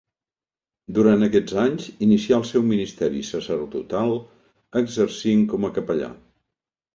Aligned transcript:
Durant 0.97 1.25
aquests 1.25 1.57
anys 1.63 1.85
inicià 2.05 2.39
el 2.41 2.45
seu 2.51 2.65
ministeri 2.69 3.21
sacerdotal 3.27 4.15
exercint 4.83 5.45
com 5.53 5.69
a 5.69 5.73
capellà. 5.79 6.11